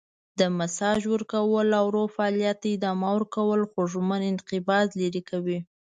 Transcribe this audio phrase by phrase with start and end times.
[0.39, 5.59] د ماساژ ورکول او ورو فعالیت ته ادامه ورکول خوږمن انقباض لرې کوي.